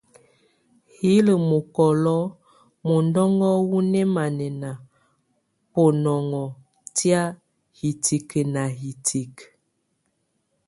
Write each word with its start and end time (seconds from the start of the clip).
Yile 1.07 1.33
mɔ́kɔlo 1.49 2.17
mɔndɔnŋɔ 2.87 3.49
wɔ 3.69 3.77
nɛmanɛna 3.91 4.69
bɔnɔnŋɔ 5.73 6.43
tɛ 6.95 7.19
hitikə 7.77 8.39
na 8.53 8.63
hitikə. 8.79 9.45